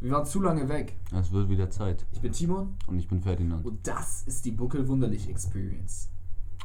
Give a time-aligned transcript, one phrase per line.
[0.00, 0.94] Wir waren zu lange weg.
[1.12, 2.04] Es wird wieder Zeit.
[2.12, 3.64] Ich bin Timon Und ich bin Ferdinand.
[3.64, 6.10] und das ist die Buckelwunderlich Experience.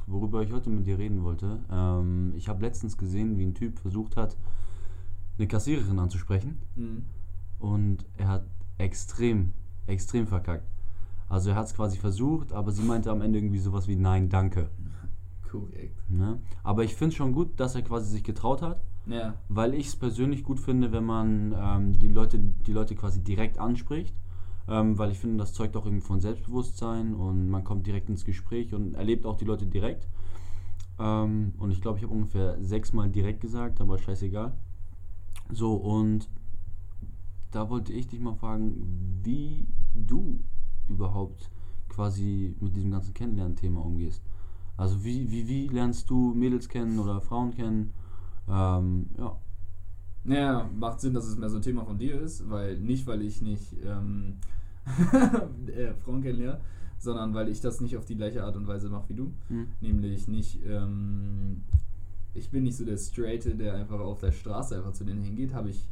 [0.07, 3.79] Worüber ich heute mit dir reden wollte, ähm, ich habe letztens gesehen, wie ein Typ
[3.79, 4.35] versucht hat,
[5.37, 6.59] eine Kassiererin anzusprechen.
[6.75, 7.05] Mhm.
[7.59, 8.45] Und er hat
[8.77, 9.53] extrem,
[9.87, 10.67] extrem verkackt.
[11.29, 14.27] Also er hat es quasi versucht, aber sie meinte am Ende irgendwie sowas wie Nein,
[14.27, 14.69] danke.
[15.49, 16.09] Korrekt.
[16.09, 16.39] Ne?
[16.63, 19.33] Aber ich finde es schon gut, dass er quasi sich getraut hat, Ja.
[19.49, 23.57] weil ich es persönlich gut finde, wenn man ähm, die, Leute, die Leute quasi direkt
[23.57, 24.15] anspricht.
[24.67, 28.25] Ähm, weil ich finde, das zeugt auch irgendwie von Selbstbewusstsein und man kommt direkt ins
[28.25, 30.07] Gespräch und erlebt auch die Leute direkt.
[30.99, 34.53] Ähm, und ich glaube, ich habe ungefähr sechsmal direkt gesagt, aber scheißegal.
[35.51, 36.29] So, und
[37.51, 40.39] da wollte ich dich mal fragen, wie du
[40.87, 41.49] überhaupt
[41.89, 44.23] quasi mit diesem ganzen Kennenlernen-Thema umgehst.
[44.77, 47.93] Also wie, wie, wie lernst du Mädels kennen oder Frauen kennen?
[48.49, 49.37] Ähm, ja.
[50.23, 53.21] Naja, macht Sinn, dass es mehr so ein Thema von dir ist, weil nicht, weil
[53.23, 54.35] ich nicht ähm,
[55.67, 56.59] äh, Frauen kennenlerne,
[56.99, 59.31] sondern weil ich das nicht auf die gleiche Art und Weise mache wie du.
[59.47, 59.67] Hm.
[59.81, 61.63] Nämlich nicht, ähm,
[62.35, 65.53] ich bin nicht so der Straighte, der einfach auf der Straße einfach zu denen hingeht.
[65.53, 65.87] Habe ich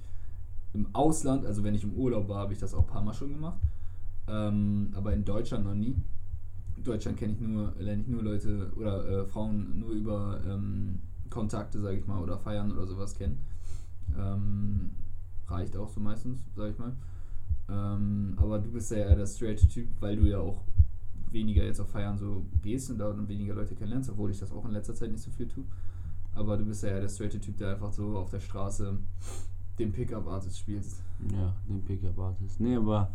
[0.74, 3.14] im Ausland, also wenn ich im Urlaub war, habe ich das auch ein paar Mal
[3.14, 3.60] schon gemacht.
[4.28, 5.96] Ähm, aber in Deutschland noch nie.
[6.78, 11.00] In Deutschland kenne ich nur, lerne ich nur Leute oder äh, Frauen nur über ähm,
[11.30, 13.40] Kontakte, sage ich mal, oder Feiern oder sowas kennen.
[14.18, 14.92] Ähm,
[15.48, 16.94] reicht auch so meistens, sage ich mal.
[17.70, 20.64] Ähm, aber du bist ja eher der straighte Typ, weil du ja auch
[21.32, 24.66] weniger jetzt auf Feiern so gehst und da weniger Leute kennenlernst, obwohl ich das auch
[24.66, 25.64] in letzter Zeit nicht so viel tue.
[26.34, 28.98] Aber du bist ja eher der straighte Typ, der einfach so auf der Straße
[29.78, 30.86] den Pickup-Artist spielt.
[31.32, 32.60] Ja, den Pickup-Artist.
[32.60, 33.12] Nee, aber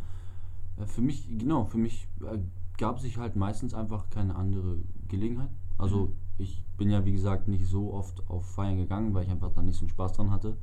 [0.79, 2.39] äh, für mich, genau, für mich äh,
[2.79, 5.51] gab sich halt meistens einfach keine andere Gelegenheit.
[5.78, 9.53] Also ich bin ja wie gesagt nicht so oft auf Feiern gegangen, weil ich einfach
[9.53, 10.56] da nicht so einen Spaß dran hatte,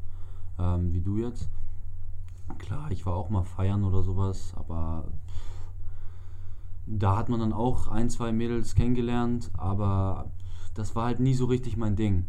[0.59, 1.49] ähm, wie du jetzt.
[2.57, 5.05] Klar, ich war auch mal feiern oder sowas, aber
[6.85, 10.31] da hat man dann auch ein, zwei Mädels kennengelernt, aber
[10.73, 12.25] das war halt nie so richtig mein Ding.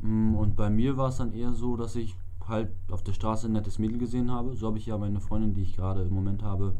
[0.00, 2.16] Mm, Und bei mir war es dann eher so, dass ich
[2.48, 4.56] halt auf der Straße ein nettes Mädel gesehen habe.
[4.56, 6.76] So habe ich ja meine Freundin, die ich gerade im Moment habe,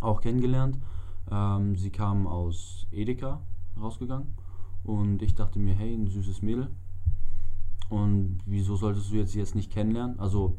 [0.00, 0.78] auch kennengelernt.
[1.30, 3.40] Ähm, sie kam aus Edeka
[3.80, 4.34] rausgegangen
[4.84, 6.70] und ich dachte mir, hey, ein süßes Mädel.
[7.88, 10.18] Und wieso solltest du jetzt jetzt nicht kennenlernen?
[10.18, 10.56] Also,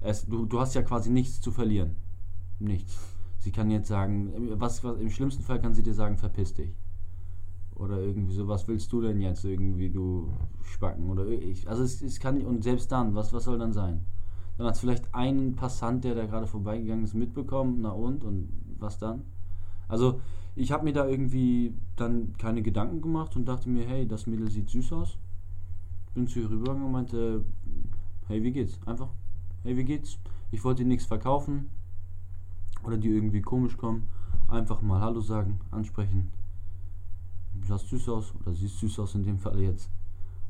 [0.00, 1.96] es, du, du hast ja quasi nichts zu verlieren.
[2.58, 2.98] Nichts.
[3.38, 6.74] Sie kann jetzt sagen, was, was im schlimmsten Fall kann sie dir sagen, verpiss dich.
[7.74, 11.68] Oder irgendwie so, was willst du denn jetzt irgendwie, du Spacken oder ich.
[11.68, 14.04] Also es, es kann und selbst dann, was, was soll dann sein?
[14.58, 18.98] Dann hat vielleicht ein Passant, der da gerade vorbeigegangen ist, mitbekommen, na und, und was
[18.98, 19.22] dann?
[19.88, 20.20] Also
[20.56, 24.50] ich habe mir da irgendwie dann keine Gedanken gemacht und dachte mir, hey, das Mädel
[24.50, 25.18] sieht süß aus.
[26.14, 27.44] Bin zu ihr rübergegangen und meinte,
[28.26, 28.78] hey, wie geht's?
[28.86, 29.08] Einfach,
[29.62, 30.18] hey, wie geht's?
[30.50, 31.70] Ich wollte dir nichts verkaufen
[32.84, 34.08] oder die irgendwie komisch kommen.
[34.48, 36.32] Einfach mal Hallo sagen, ansprechen.
[37.54, 39.88] Du sahst süß aus oder siehst süß aus in dem Fall jetzt.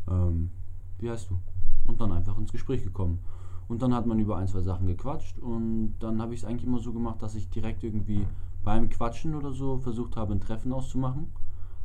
[0.08, 0.50] Ähm,
[0.98, 1.38] wie heißt du?
[1.86, 3.20] Und dann einfach ins Gespräch gekommen.
[3.68, 6.64] Und dann hat man über ein, zwei Sachen gequatscht und dann habe ich es eigentlich
[6.64, 8.26] immer so gemacht, dass ich direkt irgendwie
[8.64, 11.32] beim Quatschen oder so versucht habe, ein Treffen auszumachen.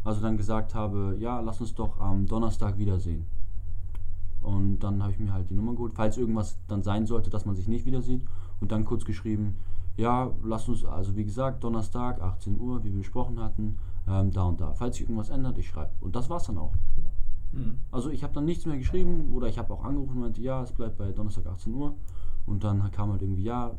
[0.03, 3.25] Also dann gesagt habe, ja, lass uns doch am Donnerstag wiedersehen.
[4.41, 7.45] Und dann habe ich mir halt die Nummer geholt, falls irgendwas dann sein sollte, dass
[7.45, 8.23] man sich nicht wieder sieht.
[8.61, 9.57] Und dann kurz geschrieben,
[9.97, 14.43] ja, lass uns, also wie gesagt, Donnerstag, 18 Uhr, wie wir besprochen hatten, ähm, da
[14.43, 14.73] und da.
[14.73, 15.91] Falls sich irgendwas ändert, ich schreibe.
[16.01, 16.73] Und das war's dann auch.
[17.53, 17.79] Hm.
[17.91, 20.61] Also ich habe dann nichts mehr geschrieben oder ich habe auch angerufen und meinte, ja,
[20.61, 21.95] es bleibt bei Donnerstag 18 Uhr.
[22.45, 23.75] Und dann kam halt irgendwie, ja,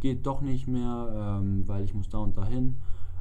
[0.00, 2.76] geht doch nicht mehr, ähm, weil ich muss da und da hin.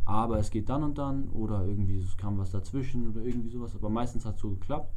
[0.06, 3.76] Aber es geht dann und dann oder irgendwie es kam was dazwischen oder irgendwie sowas.
[3.76, 4.94] Aber meistens hat es so geklappt.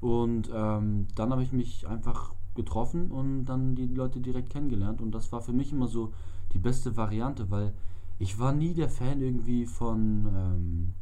[0.00, 5.00] Und ähm, dann habe ich mich einfach getroffen und dann die Leute direkt kennengelernt.
[5.00, 6.12] Und das war für mich immer so
[6.52, 7.74] die beste Variante, weil
[8.18, 10.94] ich war nie der Fan irgendwie von ähm,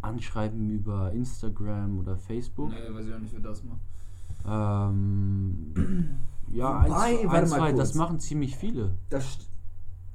[0.00, 2.70] Anschreiben über Instagram oder Facebook.
[2.70, 3.80] Nee, weiß ich auch nicht, wer das macht.
[4.46, 5.72] Ähm,
[6.52, 8.92] ja, Wobei, eins, eins zwei, das machen ziemlich viele.
[9.10, 9.38] Das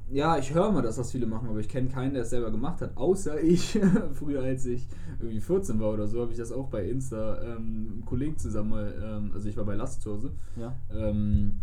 [0.09, 2.51] ja, ich höre mal, dass das viele machen, aber ich kenne keinen, der es selber
[2.51, 3.79] gemacht hat, außer ich.
[4.13, 4.87] Früher, als ich
[5.19, 8.69] irgendwie 14 war oder so, habe ich das auch bei Insta ähm, einem Kollegen zusammen
[8.69, 10.75] mal, ähm, also ich war bei Last zu Hause, Ja.
[10.93, 11.61] ähm,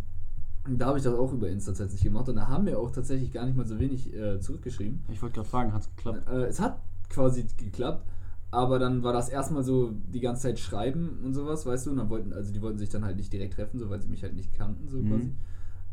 [0.68, 3.30] da habe ich das auch über Insta tatsächlich gemacht und da haben wir auch tatsächlich
[3.32, 5.04] gar nicht mal so wenig äh, zurückgeschrieben.
[5.12, 6.28] Ich wollte gerade fragen, hat es geklappt?
[6.28, 8.04] Äh, es hat quasi geklappt,
[8.50, 11.96] aber dann war das erstmal so die ganze Zeit schreiben und sowas, weißt du, und
[11.98, 14.22] dann wollten, also die wollten sich dann halt nicht direkt treffen, so weil sie mich
[14.22, 15.08] halt nicht kannten, so Mhm.
[15.08, 15.30] quasi.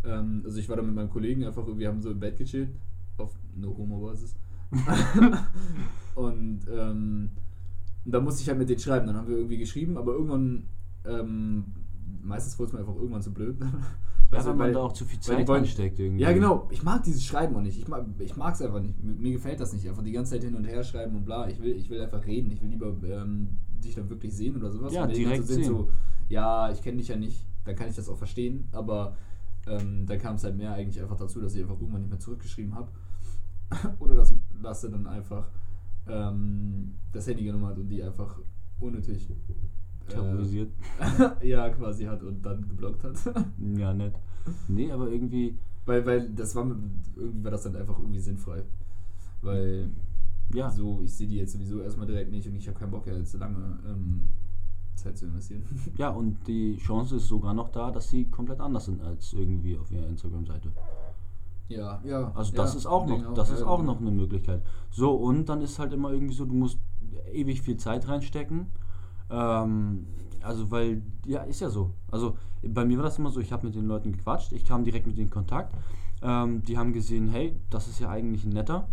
[0.05, 2.69] Ähm, also ich war dann mit meinem Kollegen einfach, wir haben so im Bett gechillt,
[3.17, 4.35] auf No Homo Basis.
[6.15, 7.29] und ähm,
[8.05, 10.63] da musste ich halt mit denen schreiben, dann haben wir irgendwie geschrieben, aber irgendwann,
[11.05, 11.65] ähm,
[12.23, 13.57] meistens wurde es mir einfach irgendwann zu blöd.
[14.31, 16.21] Ja, weil man da auch zu viel Zeit reinsteckt irgendwie.
[16.21, 16.67] Ja, genau.
[16.69, 17.79] Ich mag dieses Schreiben auch nicht.
[17.79, 19.01] Ich mag es einfach nicht.
[19.01, 19.87] Mir gefällt das nicht.
[19.87, 21.47] Einfach die ganze Zeit hin und her schreiben und bla.
[21.47, 22.51] Ich will, ich will einfach reden.
[22.51, 24.93] Ich will lieber ähm, dich dann wirklich sehen oder sowas.
[24.93, 25.63] Ja, direkt sehen.
[25.63, 25.91] so,
[26.27, 28.67] ja, ich kenne dich ja nicht, dann kann ich das auch verstehen.
[28.73, 29.15] Aber
[29.65, 32.19] ähm, da kam es halt mehr eigentlich einfach dazu, dass ich einfach irgendwann nicht mehr
[32.19, 32.91] zurückgeschrieben habe.
[33.99, 35.49] oder dass, er dann einfach
[36.07, 38.39] ähm, das Handy genommen hat und die einfach
[38.79, 39.29] unnötig
[40.07, 40.71] äh, Terrorisiert.
[41.41, 43.15] ja, quasi hat und dann geblockt hat.
[43.77, 44.13] Ja, nett.
[44.67, 46.77] Nee, aber irgendwie, weil, weil das war mir-
[47.15, 48.63] irgendwie war das dann einfach irgendwie sinnfrei.
[49.41, 49.89] Weil
[50.53, 50.69] ja.
[50.69, 53.15] so, ich sehe die jetzt sowieso erstmal direkt nicht und ich habe keinen Bock, ja
[53.15, 54.29] jetzt so lange ähm,
[54.95, 55.63] Zeit zu investieren.
[55.97, 59.77] Ja, und die Chance ist sogar noch da, dass sie komplett anders sind als irgendwie
[59.77, 60.71] auf ihrer Instagram-Seite.
[61.69, 62.31] ja, ja.
[62.33, 63.93] Also das ja, ist auch noch, das ist ja, auch genau.
[63.93, 64.63] noch eine Möglichkeit.
[64.89, 66.79] So, und dann ist halt immer irgendwie so, du musst
[67.31, 68.67] ewig viel Zeit reinstecken.
[69.29, 70.07] Ähm,
[70.41, 71.93] also weil, ja, ist ja so.
[72.11, 74.83] Also bei mir war das immer so, ich habe mit den Leuten gequatscht, ich kam
[74.83, 75.75] direkt mit denen in Kontakt.
[76.21, 78.87] Ähm, die haben gesehen, hey, das ist ja eigentlich ein netter.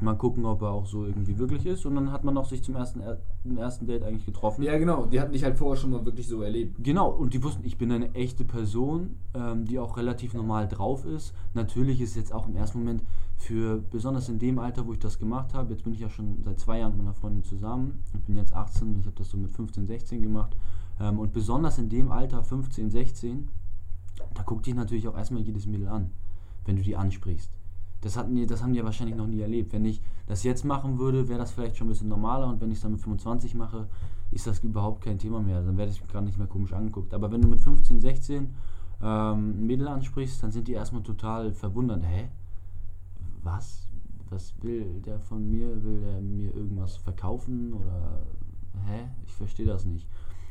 [0.00, 1.86] Mal gucken, ob er auch so irgendwie wirklich ist.
[1.86, 3.00] Und dann hat man auch sich zum ersten,
[3.44, 4.62] im ersten Date eigentlich getroffen.
[4.62, 5.06] Ja, genau.
[5.06, 6.82] Die hatten dich halt vorher schon mal wirklich so erlebt.
[6.82, 11.06] Genau, und die wussten, ich bin eine echte Person, ähm, die auch relativ normal drauf
[11.06, 11.32] ist.
[11.54, 13.02] Natürlich ist jetzt auch im ersten Moment
[13.36, 16.42] für, besonders in dem Alter, wo ich das gemacht habe, jetzt bin ich ja schon
[16.42, 18.02] seit zwei Jahren mit meiner Freundin zusammen.
[18.14, 20.56] Ich bin jetzt 18, ich habe das so mit 15, 16 gemacht.
[21.00, 23.48] Ähm, und besonders in dem Alter, 15, 16,
[24.34, 26.10] da guckt dich natürlich auch erstmal jedes Mädel an,
[26.64, 27.50] wenn du die ansprichst.
[28.04, 29.72] Das, hatten die, das haben die ja wahrscheinlich noch nie erlebt.
[29.72, 32.70] Wenn ich das jetzt machen würde, wäre das vielleicht schon ein bisschen normaler und wenn
[32.70, 33.88] ich es dann mit 25 mache,
[34.30, 35.62] ist das überhaupt kein Thema mehr.
[35.62, 37.14] Dann werde ich gar nicht mehr komisch angeguckt.
[37.14, 38.52] Aber wenn du mit 15, 16 ähm,
[39.00, 42.04] ein Mädel ansprichst, dann sind die erstmal total verwundert.
[42.04, 42.28] Hä?
[43.42, 43.88] Was?
[44.28, 45.82] Was will der von mir?
[45.82, 47.72] Will der mir irgendwas verkaufen?
[47.72, 48.26] Oder
[48.86, 49.08] hä?
[49.26, 50.06] Ich verstehe das nicht.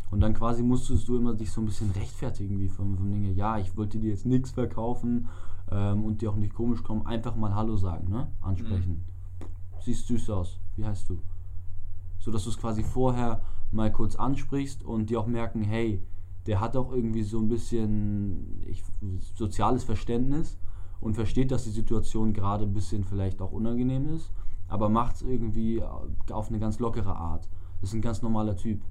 [0.10, 3.32] Und dann quasi musstest du immer dich so ein bisschen rechtfertigen, wie von, von Dinge,
[3.32, 5.28] ja, ich wollte dir jetzt nichts verkaufen
[5.74, 8.28] ähm, und dir auch nicht komisch kommen, einfach mal Hallo sagen, ne?
[8.42, 9.04] Ansprechen.
[9.82, 11.20] Siehst süß aus, wie heißt du?
[12.20, 13.42] So dass du es quasi vorher
[13.72, 16.02] mal kurz ansprichst und die auch merken, hey,
[16.46, 18.84] der hat auch irgendwie so ein bisschen ich,
[19.36, 20.58] soziales Verständnis
[21.02, 24.32] und versteht, dass die Situation gerade ein bisschen vielleicht auch unangenehm ist,
[24.68, 27.50] aber macht es irgendwie auf eine ganz lockere Art.
[27.82, 28.82] Ist ein ganz normaler Typ.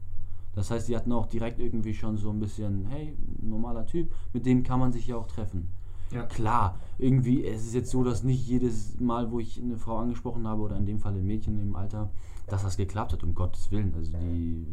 [0.55, 4.45] Das heißt, die hatten auch direkt irgendwie schon so ein bisschen, hey, normaler Typ, mit
[4.45, 5.71] dem kann man sich ja auch treffen.
[6.11, 6.25] Ja.
[6.25, 10.47] Klar, irgendwie, es ist jetzt so, dass nicht jedes Mal, wo ich eine Frau angesprochen
[10.47, 12.11] habe, oder in dem Fall ein Mädchen im Alter,
[12.47, 13.95] dass das geklappt hat, um Gottes Willen.
[13.95, 14.67] Also die,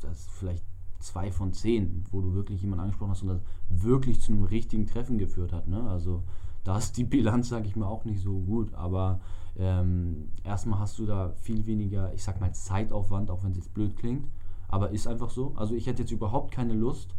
[0.00, 0.64] das ist vielleicht
[0.98, 4.86] zwei von zehn, wo du wirklich jemanden angesprochen hast und das wirklich zu einem richtigen
[4.86, 5.68] Treffen geführt hat.
[5.68, 5.88] Ne?
[5.88, 6.22] Also
[6.64, 8.74] da ist die Bilanz, sage ich mal, auch nicht so gut.
[8.74, 9.20] Aber
[9.56, 13.74] ähm, erstmal hast du da viel weniger, ich sag mal, Zeitaufwand, auch wenn es jetzt
[13.74, 14.28] blöd klingt.
[14.68, 15.52] Aber ist einfach so.
[15.56, 17.14] Also ich hätte jetzt überhaupt keine Lust,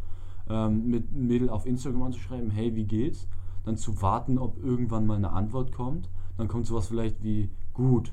[0.48, 3.26] ähm, mit einem Mädel auf Instagram anzuschreiben, hey, wie geht's?
[3.64, 6.08] Dann zu warten, ob irgendwann mal eine Antwort kommt.
[6.36, 8.12] Dann kommt sowas vielleicht wie gut.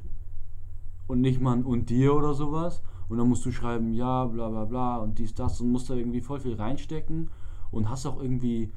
[1.07, 2.81] Und nicht mal ein und dir oder sowas.
[3.07, 5.93] Und dann musst du schreiben, ja, bla bla bla und dies, das und musst da
[5.93, 7.29] irgendwie voll viel reinstecken
[7.71, 8.71] und hast auch irgendwie,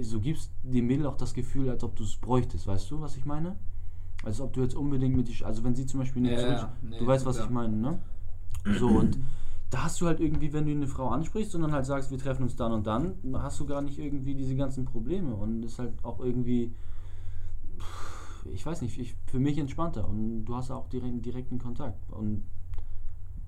[0.00, 3.16] so gibst dem Mädel auch das Gefühl, als ob du es bräuchtest, weißt du, was
[3.16, 3.56] ich meine?
[4.24, 6.72] Als ob du jetzt unbedingt mit die, also wenn sie zum Beispiel nicht Ja, ja,
[6.80, 7.46] nee, du weißt, was klar.
[7.46, 7.98] ich meine, ne?
[8.78, 9.18] So und
[9.70, 12.18] da hast du halt irgendwie, wenn du eine Frau ansprichst und dann halt sagst, wir
[12.18, 15.78] treffen uns dann und dann, hast du gar nicht irgendwie diese ganzen Probleme und ist
[15.78, 16.74] halt auch irgendwie,
[18.52, 22.44] ich weiß nicht, ich, für mich entspannter und du hast auch direkten, direkten Kontakt und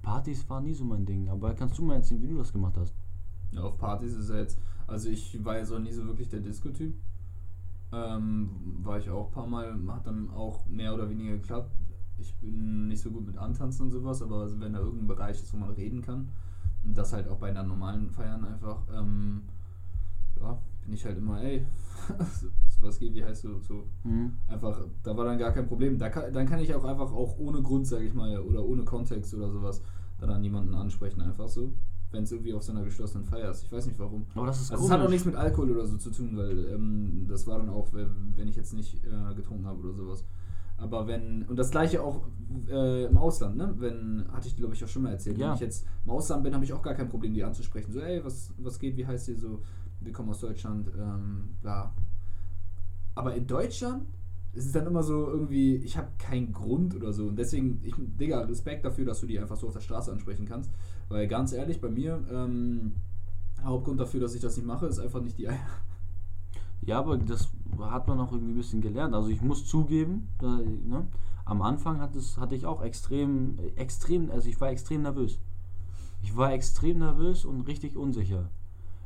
[0.02, 2.76] Partys war nie so mein Ding, aber kannst du mal erzählen, wie du das gemacht
[2.76, 2.94] hast?
[3.52, 6.40] Ja, auf Partys ist er jetzt, also ich war jetzt auch nie so wirklich der
[6.40, 6.94] Disco-Typ.
[7.92, 8.50] Ähm,
[8.82, 11.72] war ich auch ein paar Mal, hat dann auch mehr oder weniger geklappt.
[12.18, 15.40] Ich bin nicht so gut mit Antanzen und sowas, aber also wenn da irgendein Bereich
[15.42, 16.28] ist, wo man reden kann,
[16.84, 19.42] und das halt auch bei einer normalen Feiern einfach, ähm,
[20.40, 21.66] ja, bin ich halt immer, ey,
[22.80, 24.32] was geht, wie heißt du, so, Mhm.
[24.48, 25.98] einfach, da war dann gar kein Problem.
[25.98, 28.84] Da kann, dann kann ich auch einfach auch ohne Grund, sage ich mal, oder ohne
[28.84, 29.82] Kontext oder sowas,
[30.18, 31.72] dann an jemanden ansprechen, einfach so.
[32.12, 33.64] Wenn es irgendwie auf so einer geschlossenen Feier ist.
[33.64, 34.26] Ich weiß nicht warum.
[34.36, 35.12] Aber das ist Also es hat auch komisch.
[35.14, 38.46] nichts mit Alkohol oder so zu tun, weil ähm, das war dann auch, wenn wenn
[38.46, 40.24] ich jetzt nicht äh, getrunken habe oder sowas.
[40.78, 42.26] Aber wenn, und das gleiche auch
[42.68, 43.74] äh, im Ausland, ne?
[43.78, 45.48] Wenn, hatte ich glaube ich auch schon mal erzählt, Ja.
[45.48, 47.92] wenn ich jetzt im Ausland bin, habe ich auch gar kein Problem, die anzusprechen.
[47.92, 49.62] So, ey, was, was geht, wie heißt ihr so?
[50.00, 51.94] Wir kommen aus Deutschland, ähm, bla.
[53.14, 54.06] Aber in Deutschland
[54.52, 57.28] ist es dann immer so irgendwie, ich habe keinen Grund oder so.
[57.28, 60.46] Und deswegen, ich, Digga, Respekt dafür, dass du die einfach so auf der Straße ansprechen
[60.46, 60.70] kannst.
[61.08, 62.92] Weil ganz ehrlich, bei mir, ähm,
[63.62, 65.58] Hauptgrund dafür, dass ich das nicht mache, ist einfach nicht die Eier.
[66.82, 67.48] Ja, aber das
[67.80, 69.14] hat man auch irgendwie ein bisschen gelernt.
[69.14, 71.06] Also ich muss zugeben, da, ne,
[71.44, 75.38] am Anfang hat es, hatte ich auch extrem, extrem, also ich war extrem nervös.
[76.22, 78.50] Ich war extrem nervös und richtig unsicher.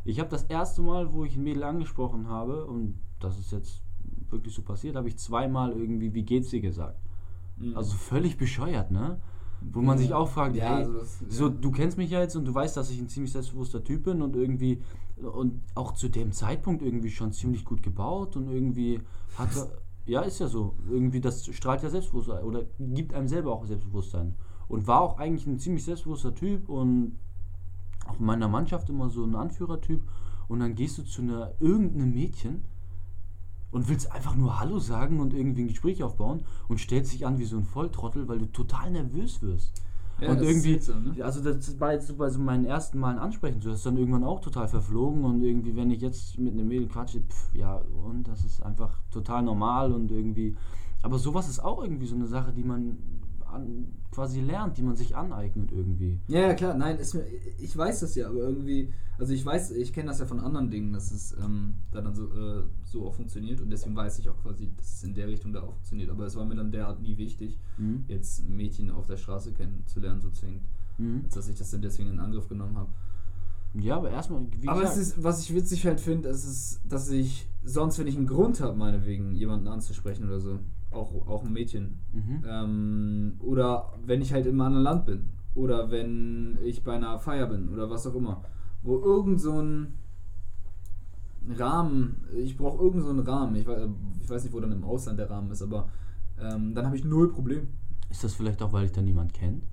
[0.04, 3.82] Ich habe das erste Mal, wo ich ein Mädel angesprochen habe, und das ist jetzt
[4.30, 6.98] wirklich so passiert, habe ich zweimal irgendwie, wie geht's dir gesagt.
[7.58, 7.76] Mhm.
[7.76, 9.20] Also völlig bescheuert, ne?
[9.72, 12.34] Wo man sich auch fragt, ja, hey, also das, so, du kennst mich ja jetzt
[12.34, 14.80] und du weißt, dass ich ein ziemlich selbstbewusster Typ bin und irgendwie
[15.22, 19.00] und auch zu dem Zeitpunkt irgendwie schon ziemlich gut gebaut und irgendwie
[19.36, 19.68] hat er,
[20.06, 24.34] ja, ist ja so, irgendwie das strahlt ja Selbstbewusstsein oder gibt einem selber auch Selbstbewusstsein
[24.68, 27.18] und war auch eigentlich ein ziemlich selbstbewusster Typ und
[28.06, 30.02] auch in meiner Mannschaft immer so ein Anführertyp
[30.48, 32.62] und dann gehst du zu einer irgendeinem Mädchen
[33.72, 37.38] und willst einfach nur Hallo sagen und irgendwie ein Gespräch aufbauen und stellst dich an
[37.38, 39.82] wie so ein Volltrottel, weil du total nervös wirst.
[40.20, 41.24] Ja, und das irgendwie, ist seltsam, ne?
[41.24, 44.24] also das war jetzt so bei so meinen ersten Malen ansprechen, so ist dann irgendwann
[44.24, 48.28] auch total verflogen und irgendwie, wenn ich jetzt mit einem Mädel quatsche, pf, ja, und
[48.28, 50.56] das ist einfach total normal und irgendwie,
[51.02, 52.98] aber sowas ist auch irgendwie so eine Sache, die man
[53.52, 56.18] an, quasi lernt, die man sich aneignet irgendwie.
[56.28, 57.24] Ja, ja, klar, nein, ist mir,
[57.58, 60.70] ich weiß das ja, aber irgendwie, also ich weiß, ich kenne das ja von anderen
[60.70, 64.28] Dingen, dass es ähm, da dann so, äh, so auch funktioniert und deswegen weiß ich
[64.28, 66.10] auch quasi, dass es in der Richtung da auch funktioniert.
[66.10, 68.04] Aber es war mir dann derart nie wichtig, Mhm.
[68.08, 70.64] jetzt Mädchen auf der Straße kennenzulernen, so zwingend,
[70.98, 71.22] Mhm.
[71.24, 72.90] als dass ich das dann deswegen in Angriff genommen habe.
[73.74, 77.46] Ja, aber erstmal, wie Aber es ist, was ich witzig halt finde, ist, dass ich
[77.62, 80.58] sonst, wenn ich einen Grund habe, meinetwegen jemanden anzusprechen oder so,
[80.90, 82.44] auch, auch ein Mädchen, mhm.
[82.48, 85.30] ähm, oder wenn ich halt im anderen Land bin.
[85.54, 88.42] Oder wenn ich bei einer Feier bin oder was auch immer.
[88.82, 89.94] Wo irgend so ein
[91.48, 93.56] Rahmen, ich brauche irgend so einen Rahmen.
[93.56, 93.88] Ich weiß,
[94.22, 95.88] ich weiß nicht, wo dann im Ausland der Rahmen ist, aber
[96.40, 97.68] ähm, dann habe ich null Problem.
[98.10, 99.64] ist das vielleicht auch, weil dich da niemand kennt?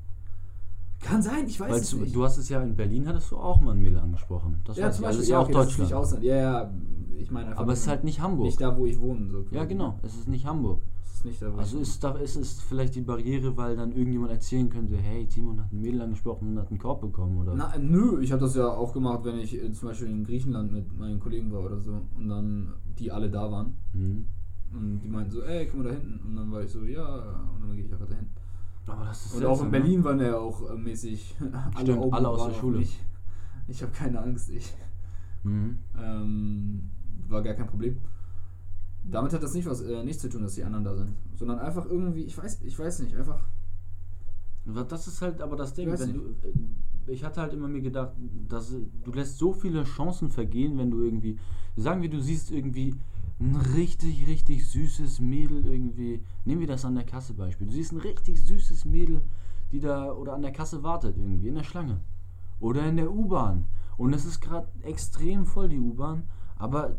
[1.00, 2.16] Kann sein, ich weiß Weil es du, nicht.
[2.16, 4.58] du hast es ja in Berlin, hattest du auch mal ein Mädel angesprochen.
[4.66, 5.06] Das ja, zum.
[5.06, 5.90] Also Beispiel, ist ja ja, auch okay, ist Deutschland.
[5.90, 6.24] nicht Ausland.
[6.24, 6.72] Ja, ja,
[7.18, 8.46] ich meine einfach aber es ist halt nicht Hamburg.
[8.48, 9.30] nicht da, wo ich wohne.
[9.30, 10.82] So ja, genau, es ist nicht Hamburg.
[11.06, 13.76] Es ist nicht da, wo Also ich ist, da, ist es vielleicht die Barriere, weil
[13.76, 17.38] dann irgendjemand erzählen könnte, hey, Timon hat ein Mädel angesprochen und hat einen Korb bekommen,
[17.38, 17.54] oder?
[17.56, 20.72] Na, nö, ich habe das ja auch gemacht, wenn ich äh, zum Beispiel in Griechenland
[20.72, 24.26] mit meinen Kollegen war oder so und dann die alle da waren Mhm.
[24.74, 27.06] und die meinten so, ey, guck mal da hinten und dann war ich so, ja
[27.56, 28.28] und dann gehe ich einfach dahin.
[28.88, 29.72] Aber das ist Und auch in ne?
[29.72, 31.36] Berlin waren ja auch äh, mäßig
[31.82, 32.80] Stimmt, Augen alle aus der Schule.
[32.80, 33.00] mich.
[33.68, 34.74] Ich habe keine Angst, ich
[35.44, 35.78] Mhm.
[35.98, 36.90] ähm,
[37.28, 37.98] war gar kein Problem.
[39.04, 41.60] Damit hat das nicht was äh, nichts zu tun, dass die anderen da sind, sondern
[41.60, 43.40] einfach irgendwie, ich weiß, ich weiß nicht, einfach
[44.90, 45.94] Das ist halt aber das Ding.
[45.94, 48.14] Ich du, äh, ich hatte halt immer mir gedacht,
[48.50, 51.40] dass äh, du lässt so viele Chancen vergehen, wenn du irgendwie,
[51.78, 52.96] sagen wir, du siehst irgendwie
[53.40, 56.24] ein richtig, richtig süßes Mädel irgendwie.
[56.46, 57.68] Nehmen wir das an der Kasse Beispiel.
[57.68, 59.22] Du siehst ein richtig süßes Mädel,
[59.72, 62.02] die da oder an der Kasse wartet irgendwie in der Schlange
[62.60, 63.66] oder in der U-Bahn
[63.98, 66.24] und es ist gerade extrem voll die U-Bahn,
[66.56, 66.98] aber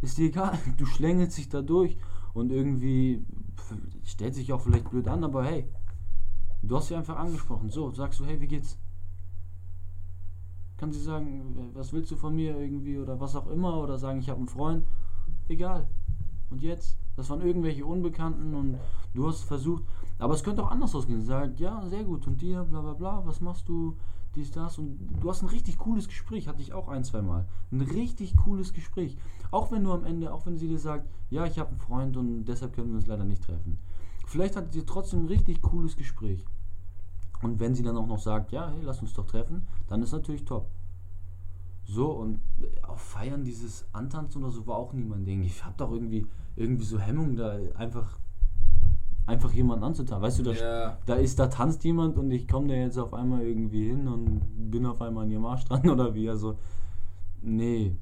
[0.00, 0.58] ist dir egal.
[0.78, 1.98] Du schlängelst dich da durch
[2.32, 3.24] und irgendwie
[4.04, 5.68] stellt sich auch vielleicht blöd an, aber hey,
[6.66, 7.70] Du hast sie einfach angesprochen.
[7.70, 8.78] So, sagst du, hey, wie geht's?
[10.76, 14.18] Kann sie sagen, was willst du von mir irgendwie oder was auch immer oder sagen,
[14.18, 14.84] ich habe einen Freund.
[15.48, 15.86] Egal.
[16.50, 16.98] Und jetzt?
[17.16, 18.78] Das waren irgendwelche Unbekannten und
[19.14, 19.84] du hast versucht,
[20.18, 21.20] aber es könnte auch anders ausgehen.
[21.20, 22.26] Sie sagt, ja, sehr gut.
[22.26, 23.96] Und dir, bla bla bla, was machst du?
[24.34, 24.76] Dies, das.
[24.76, 27.46] Und du hast ein richtig cooles Gespräch, hatte ich auch ein, zwei Mal.
[27.72, 29.16] Ein richtig cooles Gespräch.
[29.50, 32.16] Auch wenn du am Ende, auch wenn sie dir sagt, ja, ich habe einen Freund
[32.18, 33.78] und deshalb können wir uns leider nicht treffen.
[34.26, 36.44] Vielleicht hattet ihr trotzdem ein richtig cooles Gespräch.
[37.42, 40.12] Und wenn sie dann auch noch sagt, ja, hey, lass uns doch treffen, dann ist
[40.12, 40.68] natürlich top.
[41.88, 42.40] So, und
[42.82, 45.42] auf Feiern dieses Antanzen oder so war auch nie mein Ding.
[45.42, 46.26] Ich hab doch irgendwie,
[46.56, 48.18] irgendwie so Hemmung, da einfach,
[49.26, 50.22] einfach jemanden anzutanzen.
[50.22, 50.98] Weißt du, da, Ja.
[51.06, 54.40] da ist, da tanzt jemand und ich komme da jetzt auf einmal irgendwie hin und
[54.70, 56.28] bin auf einmal an ihrem Arsch dran oder wie.
[56.28, 56.58] Also,
[57.40, 57.96] nee.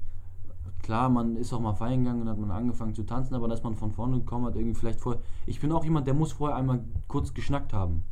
[0.83, 3.63] Klar, man ist auch mal feiern gegangen und hat man angefangen zu tanzen, aber dass
[3.63, 5.21] man von vorne gekommen hat, irgendwie vielleicht vorher.
[5.47, 8.03] Ich bin auch jemand, der muss vorher einmal kurz geschnackt haben.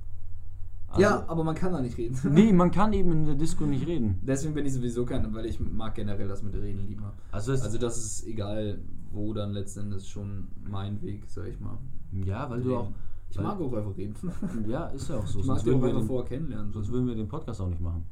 [0.92, 2.16] Also, ja, aber man kann da nicht reden.
[2.32, 4.18] Nee, man kann eben in der Disco nicht reden.
[4.22, 7.12] Deswegen bin ich sowieso kein, weil ich mag generell das mit Reden lieber.
[7.30, 8.78] Also, Also das ist egal,
[9.10, 11.78] wo dann letztendlich schon mein Weg, sag ich mal.
[12.12, 12.82] ja, weil du auch.
[12.84, 12.94] Reden.
[13.30, 14.14] Ich mag auch einfach reden.
[14.68, 15.40] Ja, ist ja auch so.
[15.40, 16.70] Ich mag die auch einfach vorher kennenlernen.
[16.72, 18.04] sonst würden wir den Podcast auch nicht machen.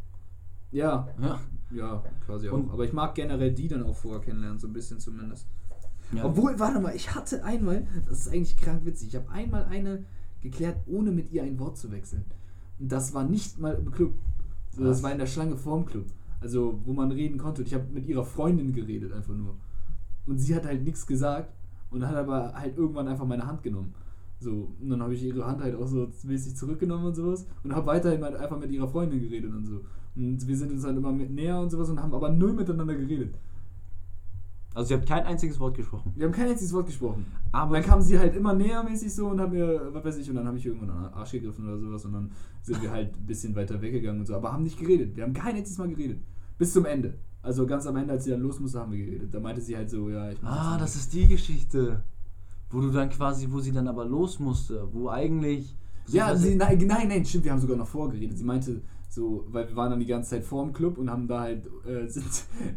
[0.73, 1.41] Ja, Ja.
[1.71, 2.55] ja, quasi auch.
[2.55, 5.47] Und- Aber ich mag generell die dann auch vorher kennenlernen, so ein bisschen zumindest.
[6.13, 6.25] ja.
[6.25, 10.05] Obwohl, warte mal, ich hatte einmal, das ist eigentlich krank witzig, ich habe einmal eine
[10.41, 12.25] geklärt, ohne mit ihr ein Wort zu wechseln.
[12.81, 14.15] Das war nicht mal im Club.
[14.73, 15.03] So, das Was?
[15.05, 16.07] war in der Schlange vorm Club.
[16.41, 17.61] Also, wo man reden konnte.
[17.61, 19.55] Und ich habe mit ihrer Freundin geredet, einfach nur.
[20.27, 21.53] Und sie hat halt nichts gesagt
[21.91, 23.95] und hat aber halt irgendwann einfach meine Hand genommen.
[24.39, 27.75] So, und dann habe ich ihre Hand halt auch so mäßig zurückgenommen und sowas und
[27.75, 29.81] habe weiterhin halt einfach mit ihrer Freundin geredet und so.
[30.17, 32.95] Und wir sind uns halt immer mit näher und sowas und haben aber null miteinander
[32.95, 33.35] geredet.
[34.75, 36.12] Also, ihr habt kein einziges Wort gesprochen.
[36.15, 37.27] Wir haben kein einziges Wort gesprochen.
[37.50, 40.31] Aber dann kam sie halt immer näher mäßig so und hat mir, was weiß ich,
[40.31, 42.31] und dann habe ich irgendwann an den Arsch gegriffen oder sowas und dann
[42.62, 45.17] sind wir halt ein bisschen weiter weggegangen und so, aber haben nicht geredet.
[45.17, 46.21] Wir haben kein einziges Mal geredet.
[46.57, 47.15] Bis zum Ende.
[47.43, 49.35] Also ganz am Ende, als sie dann los musste, haben wir geredet.
[49.35, 52.03] Da meinte sie halt so, ja, ich muss Ah, das ist die Geschichte.
[52.69, 55.75] Wo du dann quasi, wo sie dann aber los musste, wo eigentlich.
[56.07, 58.39] Ja, so- sie, nein, nein, nein, stimmt, wir haben sogar noch vorgeredet.
[58.39, 61.26] Sie meinte so, weil wir waren dann die ganze Zeit vor dem Club und haben
[61.29, 62.25] da halt, äh, sind,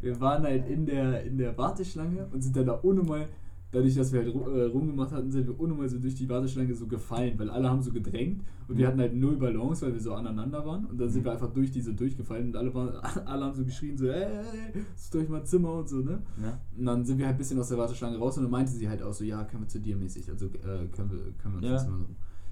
[0.02, 3.28] wir waren halt in der, in der Warteschlange und sind dann da ohne mal,
[3.72, 6.74] dadurch, dass wir halt äh, rumgemacht hatten, sind wir ohne mal so durch die Warteschlange
[6.75, 8.90] so gefallen, weil alle haben so gedrängt und wir Mhm.
[8.90, 11.25] hatten halt null Balance, weil wir so aneinander waren und dann sind Mhm.
[11.25, 12.90] wir einfach durch diese durchgefallen und alle, waren,
[13.28, 16.22] alle haben so geschrien, so, ey, ey, ist durch mein Zimmer und so, ne?
[16.42, 16.60] Ja?
[16.78, 18.88] Und dann sind wir halt ein bisschen aus der Warteschlange raus und dann meinte sie
[18.90, 21.58] halt auch so, ja, können wir zu dir mäßig, also äh, können wir, können wir
[21.58, 21.74] uns Ja.
[21.74, 22.06] jetzt mal so.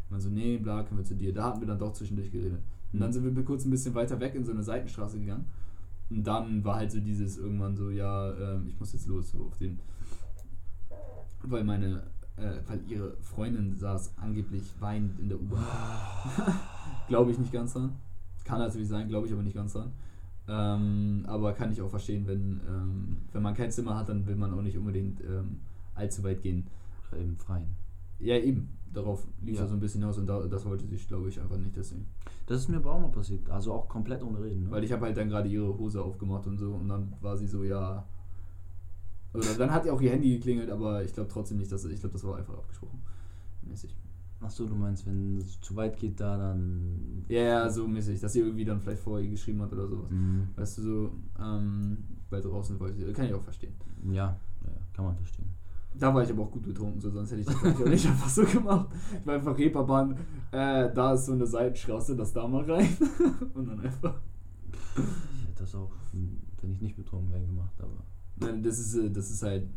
[0.05, 1.33] Ich meine so, nee, bla, können wir zu dir.
[1.33, 2.59] Da hatten wir dann doch zwischendurch geredet.
[2.93, 3.13] Und dann Mhm.
[3.13, 5.45] sind wir kurz ein bisschen weiter weg in so eine Seitenstraße gegangen.
[6.09, 9.45] Und dann war halt so dieses irgendwann so, ja, ähm, ich muss jetzt los, so
[9.45, 9.79] auf den.
[11.43, 12.03] Weil meine,
[12.37, 15.63] äh, weil ihre Freundin saß angeblich weinend in der U-Bahn.
[17.07, 17.93] glaube ich nicht ganz dran.
[18.43, 19.91] Kann natürlich sein, glaube ich aber nicht ganz dran.
[20.47, 24.35] Ähm, aber kann ich auch verstehen, wenn, ähm, wenn man kein Zimmer hat, dann will
[24.35, 25.59] man auch nicht unbedingt ähm,
[25.95, 26.67] allzu weit gehen.
[27.11, 27.67] Oder im Freien.
[28.19, 28.69] Ja, eben.
[28.93, 29.61] Darauf lief Ja.
[29.63, 32.05] er so ein bisschen hinaus und da, das wollte sich, glaube ich, einfach nicht deswegen.
[32.45, 33.49] Das ist mir aber auch mal passiert.
[33.49, 34.63] Also auch komplett ohne Reden.
[34.65, 34.71] Ne?
[34.71, 37.47] Weil ich habe halt dann gerade ihre Hose aufgemacht und so und dann war sie
[37.47, 38.05] so, ja.
[39.33, 41.99] Oder dann hat ihr auch ihr Handy geklingelt, aber ich glaube trotzdem nicht, dass ich
[42.01, 43.01] glaube, das war einfach abgesprochen.
[43.63, 43.95] Mäßig.
[44.41, 47.23] Achso, du meinst, wenn es zu weit geht, da dann.
[47.29, 50.09] Ja, ja, so mäßig, dass sie irgendwie dann vielleicht vorher geschrieben hat oder sowas.
[50.09, 50.47] Mhm.
[50.55, 51.97] Weißt du, so, ähm,
[52.29, 53.73] weil draußen wollte sie, kann ich auch verstehen.
[54.09, 55.47] Ja, ja, kann man verstehen.
[55.93, 58.29] Da war ich aber auch gut betrunken, so, sonst hätte ich das auch nicht einfach
[58.29, 58.87] so gemacht.
[59.19, 60.17] Ich war einfach Reeperbahn,
[60.51, 62.97] äh, da ist so eine Seitenstraße, das da mal rein.
[63.53, 64.15] Und dann einfach.
[64.95, 68.03] Ich hätte das auch, wenn ich nicht betrunken wäre, gemacht, aber.
[68.37, 69.67] Nein, das ist, äh, das ist halt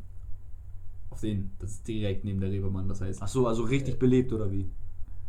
[1.11, 4.51] auf den, das ist direkt neben der Reeperbahn, das heißt Achso, also richtig belebt oder
[4.51, 4.69] wie?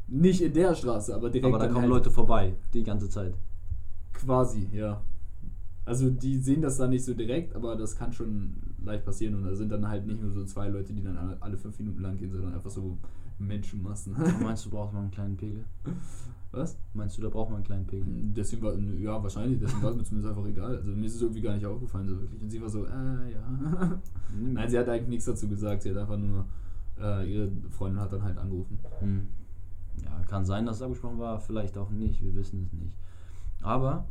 [0.07, 3.33] nicht in der Straße, aber direkt aber da kommen halt Leute vorbei, die ganze Zeit.
[4.13, 5.01] quasi, ja.
[5.85, 9.43] Also die sehen das dann nicht so direkt, aber das kann schon leicht passieren und
[9.45, 12.17] da sind dann halt nicht nur so zwei Leute, die dann alle- fünf Minuten lang
[12.17, 12.97] gehen, sondern einfach so
[13.37, 14.15] Menschenmassen.
[14.41, 15.63] Meinst du, braucht man einen kleinen Pegel?
[16.51, 16.77] Was?
[16.93, 18.07] Meinst du, da braucht man einen kleinen Pegel?
[18.35, 20.77] Deswegen war, ja, wahrscheinlich, deswegen war es mir zumindest einfach egal.
[20.77, 22.41] Also mir ist es irgendwie gar nicht aufgefallen, so wirklich.
[22.41, 23.99] Und sie war so, äh, ja.
[24.39, 26.45] Nein, sie hat eigentlich nichts dazu gesagt, sie hat einfach nur,
[26.99, 28.79] äh, ihre Freundin hat dann halt angerufen.
[28.99, 29.27] Hm.
[30.03, 32.95] Ja, kann sein, dass es abgesprochen war, vielleicht auch nicht, wir wissen es nicht.
[33.61, 34.07] Aber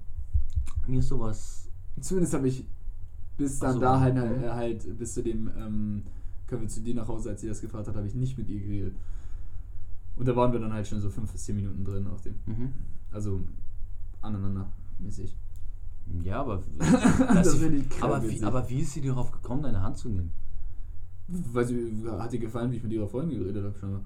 [0.86, 1.63] mir ist sowas.
[2.00, 2.66] Zumindest habe ich
[3.36, 4.44] bis dann so, da halt, mhm.
[4.44, 6.02] äh, halt, bis zu dem, ähm,
[6.46, 8.48] können wir zu dir nach Hause, als sie das gefragt hat, habe ich nicht mit
[8.48, 8.94] ihr geredet.
[10.16, 12.34] Und da waren wir dann halt schon so fünf bis zehn Minuten drin auf dem,
[12.46, 12.72] Mhm.
[13.10, 13.40] also
[14.20, 15.36] aneinander mäßig.
[16.22, 16.62] Ja, aber.
[17.34, 18.44] Das finde ich aber, krass wie, witzig.
[18.44, 20.30] aber wie ist sie darauf gekommen, deine Hand zu nehmen?
[21.26, 24.00] Weil sie, hat dir gefallen, wie ich mit ihrer Freundin geredet habe schon.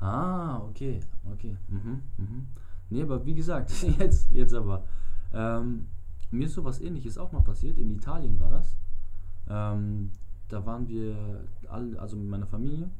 [0.00, 1.56] Ah, okay, okay.
[1.68, 2.46] Mhm, mhm.
[2.90, 4.84] Nee, aber wie gesagt, jetzt, jetzt aber.
[5.32, 5.86] Ähm,
[6.34, 7.78] mir ist sowas ähnliches auch mal passiert.
[7.78, 8.76] In Italien war das.
[9.48, 10.10] Ähm,
[10.48, 12.90] da waren wir alle, also mit meiner Familie,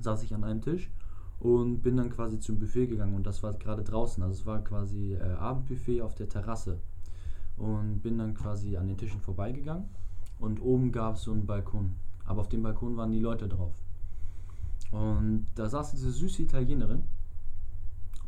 [0.00, 0.90] saß ich an einem Tisch
[1.40, 4.22] und bin dann quasi zum Buffet gegangen und das war gerade draußen.
[4.22, 6.78] Also es war quasi äh, Abendbuffet auf der Terrasse.
[7.56, 9.84] Und bin dann quasi an den Tischen vorbeigegangen
[10.40, 11.94] und oben gab es so einen Balkon.
[12.24, 13.74] Aber auf dem Balkon waren die Leute drauf.
[14.90, 17.04] Und da saß diese süße Italienerin,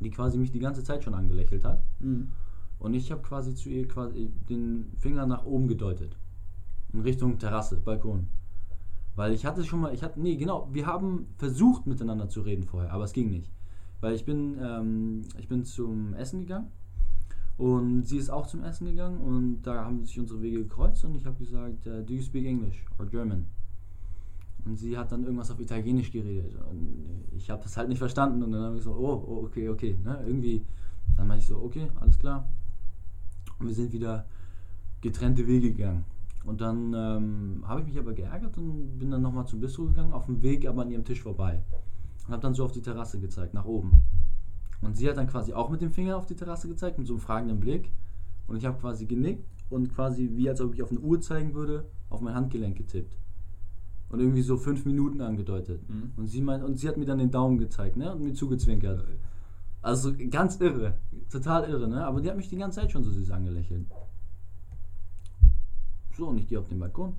[0.00, 1.82] die quasi mich die ganze Zeit schon angelächelt hat.
[2.78, 6.16] Und ich habe quasi zu ihr quasi den Finger nach oben gedeutet.
[6.92, 8.28] In Richtung Terrasse, Balkon.
[9.16, 12.64] Weil ich hatte schon mal, ich hatte, nee, genau, wir haben versucht miteinander zu reden
[12.64, 13.50] vorher, aber es ging nicht.
[14.00, 16.70] Weil ich bin, ähm, ich bin zum Essen gegangen
[17.56, 21.14] und sie ist auch zum Essen gegangen und da haben sich unsere Wege gekreuzt und
[21.14, 23.46] ich habe gesagt, äh, do you speak English or German?
[24.66, 28.42] Und sie hat dann irgendwas auf Italienisch geredet und ich habe das halt nicht verstanden
[28.42, 30.62] und dann habe ich so, oh, oh, okay, okay, ne, irgendwie,
[31.16, 32.46] dann meinte ich so, okay, alles klar.
[33.58, 34.26] Und wir sind wieder
[35.00, 36.04] getrennte Wege gegangen.
[36.44, 40.12] Und dann ähm, habe ich mich aber geärgert und bin dann nochmal zum Bistro gegangen,
[40.12, 41.62] auf dem Weg aber an ihrem Tisch vorbei.
[42.26, 43.90] Und habe dann so auf die Terrasse gezeigt, nach oben.
[44.80, 47.14] Und sie hat dann quasi auch mit dem Finger auf die Terrasse gezeigt, mit so
[47.14, 47.90] einem fragenden Blick.
[48.46, 51.54] Und ich habe quasi genickt und quasi, wie als ob ich auf eine Uhr zeigen
[51.54, 53.16] würde, auf mein Handgelenk getippt.
[54.08, 55.80] Und irgendwie so fünf Minuten angedeutet.
[55.88, 56.12] Mhm.
[56.16, 58.12] Und, sie meint, und sie hat mir dann den Daumen gezeigt ne?
[58.14, 59.04] und mir zugezwinkert.
[59.86, 60.94] Also ganz irre,
[61.30, 62.04] total irre, ne?
[62.04, 63.86] Aber die hat mich die ganze Zeit schon so süß angelächelt.
[66.16, 67.14] So, und ich gehe auf den Balkon.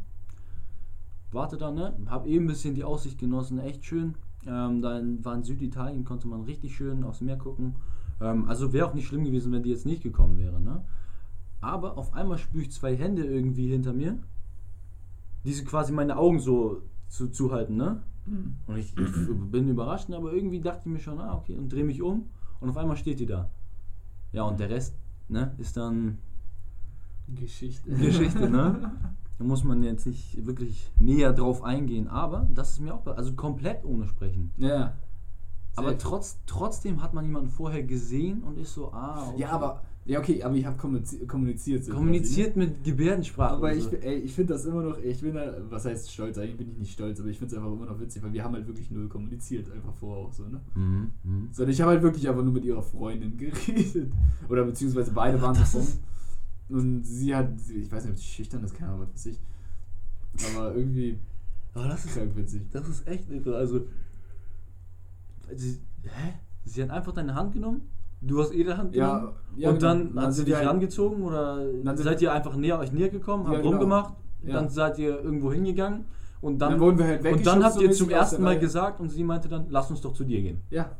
[1.32, 1.98] Warte da, ne?
[2.08, 4.16] Hab eben ein bisschen die Aussicht genossen, echt schön.
[4.46, 7.76] Ähm, da in, war in Süditalien, konnte man richtig schön aufs Meer gucken.
[8.20, 10.84] Ähm, also wäre auch nicht schlimm gewesen, wenn die jetzt nicht gekommen wäre, ne?
[11.62, 14.18] Aber auf einmal spüre ich zwei Hände irgendwie hinter mir,
[15.46, 18.04] die so quasi meine Augen so zu, zuhalten, ne?
[18.26, 21.86] Und ich, ich bin überrascht, aber irgendwie dachte ich mir schon, ah, okay, und drehe
[21.86, 22.26] mich um
[22.60, 23.50] und auf einmal steht die da.
[24.32, 24.96] Ja, und der Rest,
[25.30, 26.18] ne, ist dann
[27.28, 27.92] Geschichte.
[27.92, 28.92] Geschichte, ne?
[29.38, 33.34] Da muss man jetzt nicht wirklich näher drauf eingehen, aber das ist mir auch, also
[33.34, 34.52] komplett ohne Sprechen.
[34.58, 34.94] Ja.
[35.76, 39.42] Aber trotz, trotzdem hat man jemanden vorher gesehen und ist so, ah, okay.
[39.42, 41.28] Ja, aber, ja, okay, aber ich habe kommuniziert.
[41.28, 43.56] kommuniziert so kommuniziert mit Gebärdensprache.
[43.56, 43.92] Aber ich, so.
[43.98, 46.78] ey, ich finde das immer noch, ich bin da, was heißt stolz, eigentlich bin ich
[46.78, 48.90] nicht stolz, aber ich finde es einfach immer noch witzig, weil wir haben halt wirklich
[48.90, 50.62] null kommuniziert, einfach vorher auch so, ne?
[50.76, 51.50] Mhm, mhm.
[51.52, 54.14] Sondern ich habe halt wirklich einfach nur mit ihrer Freundin geredet.
[54.48, 55.86] Oder beziehungsweise beide waren so
[56.70, 59.40] Und sie hat, ich weiß nicht, ob sie schüchtern ist, keine Ahnung, was weiß ich.
[60.56, 61.18] Aber irgendwie
[61.74, 62.62] Aber das ist, krank witzig.
[62.72, 63.58] das ist echt irre.
[63.58, 63.88] Also,
[65.54, 66.34] sie, hä?
[66.66, 67.82] Sie hat einfach deine Hand genommen,
[68.22, 69.88] du hast ihre Hand Ja, genommen ja, und genau.
[69.94, 73.44] dann Dann hat sie dich halt- rangezogen oder seid ihr einfach näher euch näher gekommen,
[73.46, 73.70] Ja, habt genau.
[73.72, 74.54] rumgemacht, Ja.
[74.54, 76.06] dann seid ihr irgendwo hingegangen
[76.42, 79.00] und dann, Dann wurden wir halt und dann habt so ihr zum ersten Mal gesagt
[79.00, 80.62] und sie meinte dann, lass uns doch zu dir gehen.
[80.70, 80.92] Ja.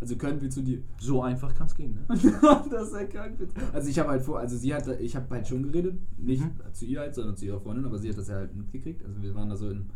[0.00, 0.82] Also können wir zu dir.
[0.98, 2.04] So einfach kann es gehen, ne?
[2.70, 3.38] das ist ja krank.
[3.72, 6.50] Also ich habe halt vor, also sie hat, ich habe halt schon geredet, nicht Mhm.
[6.72, 9.04] zu ihr halt, sondern zu ihrer Freundin, aber sie hat das ja halt mitgekriegt.
[9.04, 9.90] Also wir waren da so in,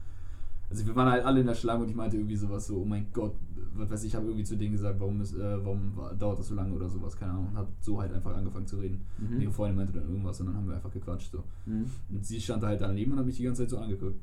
[0.68, 2.84] also wir waren halt alle in der Schlange und ich meinte irgendwie sowas so, oh
[2.84, 3.34] mein Gott,
[3.74, 6.48] was weiß ich, habe irgendwie zu denen gesagt, warum ist, äh, warum war- dauert das
[6.48, 9.02] so lange oder sowas, keine Ahnung, und habe so halt einfach angefangen zu reden.
[9.18, 9.36] Mhm.
[9.36, 11.44] Und ihre Freundin meinte dann irgendwas und dann haben wir einfach gequatscht so.
[11.66, 11.86] Mhm.
[12.10, 14.20] Und sie stand da halt daneben und hat mich die ganze Zeit so angeguckt.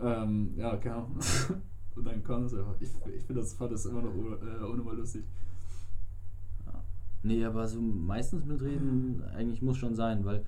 [0.00, 1.16] Ähm, ja, keine Ahnung.
[1.96, 2.74] und dann kam es einfach.
[2.80, 5.24] Ich, ich finde das, fand das immer noch äh, unnormal lustig.
[7.22, 10.44] Nee, aber so meistens mitreden eigentlich muss schon sein, weil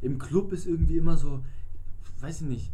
[0.00, 1.40] im Club ist irgendwie immer so,
[2.20, 2.72] weiß ich nicht,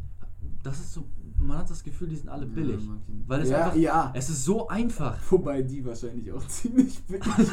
[0.62, 1.04] das ist so,
[1.38, 2.84] man hat das Gefühl, die sind alle billig.
[2.84, 2.92] Ja.
[3.26, 4.12] Weil es ja, einfach, ja.
[4.14, 5.18] es ist so einfach.
[5.30, 7.22] Wobei die wahrscheinlich auch ziemlich billig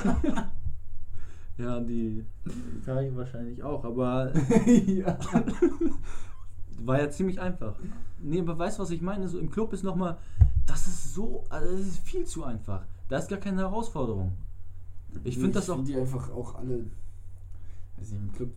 [1.58, 2.26] Ja, die
[2.78, 4.32] Italien wahrscheinlich auch, aber
[4.66, 5.18] ja.
[6.80, 7.76] war ja ziemlich einfach.
[8.22, 9.28] Nee, aber weißt du, was ich meine?
[9.28, 10.18] So im Club ist nochmal,
[10.66, 12.86] das ist so, also das ist viel zu einfach.
[13.10, 14.38] Da ist gar keine Herausforderung.
[15.24, 15.76] Ich finde das auch.
[15.76, 16.86] find die einfach auch alle.
[17.98, 18.52] Nicht, im Club.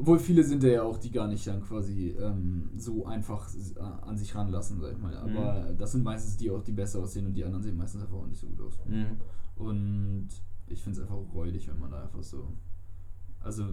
[0.00, 4.16] Obwohl viele sind ja auch, die gar nicht dann quasi ähm, so einfach äh, an
[4.16, 5.14] sich ranlassen, sag ich mal.
[5.14, 8.16] Aber das sind meistens die auch, die besser aussehen und die anderen sehen meistens einfach
[8.16, 8.78] auch nicht so gut aus.
[8.86, 9.18] Mhm.
[9.56, 10.28] Und
[10.68, 12.50] ich finde es einfach räudig, wenn man da einfach so.
[13.40, 13.66] Also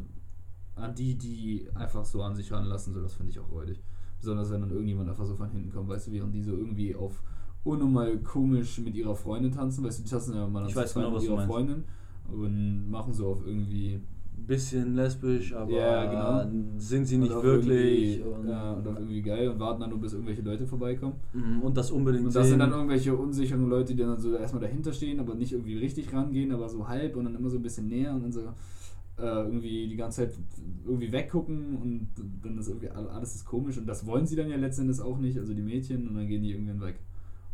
[0.75, 3.81] an die, die einfach so an sich ranlassen, so das finde ich auch räudig.
[4.19, 6.93] Besonders wenn dann irgendjemand einfach so von hinten kommt, weißt du, während die so irgendwie
[6.93, 7.23] auf
[7.63, 11.11] unnormal komisch mit ihrer Freundin tanzen, weißt du, die tanzen ja mal Ich weiß genau,
[11.11, 11.45] mit ihrer.
[11.45, 11.85] Freundin
[12.29, 14.01] und machen so auf irgendwie
[14.45, 16.05] Bisschen lesbisch, aber Ja,
[16.45, 16.51] genau.
[16.77, 18.21] sind sie und nicht auf wirklich.
[18.23, 21.15] Und, ja, und auf irgendwie geil und warten dann nur bis irgendwelche Leute vorbeikommen.
[21.33, 22.59] Mhm, und das unbedingt Und das sind sehen.
[22.59, 26.51] dann irgendwelche unsicheren Leute, die dann so erstmal dahinter stehen, aber nicht irgendwie richtig rangehen,
[26.51, 29.87] aber so halb und dann immer so ein bisschen näher und dann so äh, irgendwie
[29.87, 30.37] die ganze Zeit
[30.85, 32.07] irgendwie weggucken und
[32.43, 35.17] dann ist irgendwie all- alles ist komisch und das wollen sie dann ja letztendlich auch
[35.17, 36.99] nicht, also die Mädchen und dann gehen die irgendwann weg.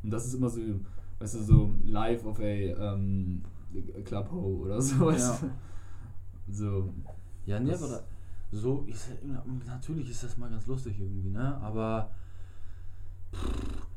[0.04, 0.60] Und das ist immer so,
[1.20, 3.42] weißt du, so live auf a ähm,
[4.04, 5.06] Clubho oder so.
[5.06, 5.48] weißt du?
[6.52, 6.94] So.
[7.46, 8.04] Ja, nee, Das- aber da,
[8.52, 9.10] so ist
[9.68, 11.58] natürlich ist das mal ganz lustig irgendwie, ne?
[11.62, 12.12] Aber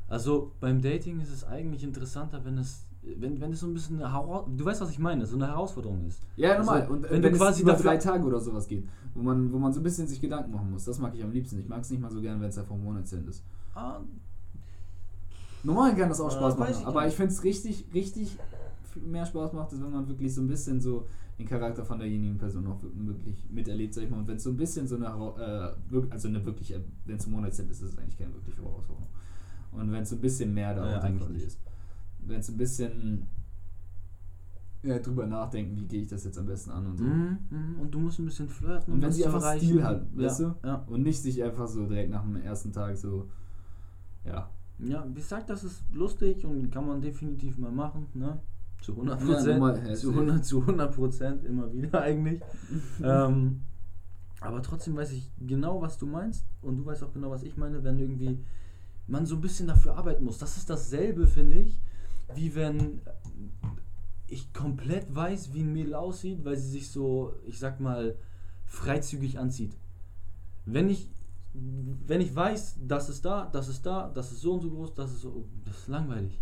[0.07, 2.83] also beim Dating ist es eigentlich interessanter, wenn es
[3.19, 5.47] wenn, wenn es so ein bisschen eine Hera- du weißt was ich meine, so eine
[5.47, 6.19] Herausforderung ist.
[6.35, 6.81] Ja, normal.
[6.81, 9.49] Also, und wenn wenn, du es quasi über drei Tage oder sowas geht, wo man,
[9.53, 11.57] wo man so ein bisschen sich Gedanken machen muss, das mag ich am liebsten.
[11.59, 13.43] Ich mag es nicht mal so gern, wenn es einfach ein One-Night-Stand ist.
[13.73, 13.99] Ah,
[15.63, 18.37] Normal kann das auch Äh, Spaß weiß machen, ich aber ich finde es richtig, richtig
[19.05, 21.05] mehr Spaß macht, ist, wenn man wirklich so ein bisschen so
[21.37, 24.19] den Charakter von derjenigen Person auch wirklich miterlebt, sag ich mal.
[24.19, 26.73] Und wenn es so ein bisschen so eine, äh, also eine wirklich,
[27.05, 29.07] wenn es ein One-Night-Stand ist, ist es eigentlich keine wirkliche Herausforderung.
[29.71, 31.59] Und wenn es so ein bisschen mehr da Ja, quasi ist.
[32.25, 33.27] Wenn es ein bisschen
[34.83, 37.03] ja, drüber nachdenken, wie gehe ich das jetzt am besten an und so.
[37.03, 39.65] mhm, mhm, und du musst ein bisschen flirten, Und wenn sie einfach erreichen.
[39.65, 40.55] Stil hat, ja, weißt du?
[40.63, 40.75] Ja.
[40.87, 43.29] Und nicht sich einfach so direkt nach dem ersten Tag so,
[44.25, 44.49] ja.
[44.79, 48.39] ja, wie gesagt, das ist lustig und kann man definitiv mal machen, ne?
[48.81, 49.97] Zu 100 Ja, Prozent.
[49.97, 50.19] zu, safe.
[50.19, 52.41] 100, zu 100 Prozent immer wieder eigentlich.
[53.03, 53.61] ähm,
[54.39, 57.57] aber trotzdem weiß ich genau, was du meinst und du weißt auch genau, was ich
[57.57, 58.39] meine, wenn irgendwie
[59.07, 60.37] man so ein bisschen dafür arbeiten muss.
[60.37, 61.79] Das ist dasselbe, finde ich,
[62.35, 63.01] wie wenn
[64.27, 68.15] ich komplett weiß, wie ein Mädel aussieht, weil sie sich so, ich sag mal,
[68.65, 69.75] freizügig anzieht.
[70.65, 71.09] Wenn ich,
[71.53, 74.93] wenn ich weiß, das ist da, das ist da, das ist so und so groß,
[74.93, 76.37] das ist so, das ist langweilig.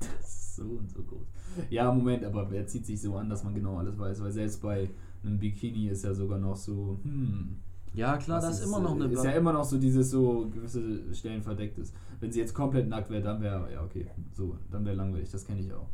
[0.00, 1.26] Das ist so und so groß.
[1.70, 4.22] Ja, Moment, aber wer zieht sich so an, dass man genau alles weiß?
[4.22, 4.88] Weil selbst bei
[5.24, 7.56] einem Bikini ist ja sogar noch so, hm.
[7.94, 11.14] Ja, klar, das ist immer noch eine Ist ja immer noch so dieses so gewisse
[11.14, 11.92] Stellen verdeckt ist.
[12.20, 15.44] Wenn sie jetzt komplett nackt wäre, dann wäre, ja, okay, so, dann wäre langweilig, das
[15.46, 15.88] kenne ich auch.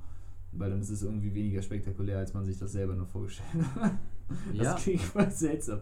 [0.52, 3.92] Weil dann ist es irgendwie weniger spektakulär, als man sich das selber noch vorgestellt hat.
[4.54, 4.74] Das Ja.
[4.74, 5.78] klingt voll seltsam.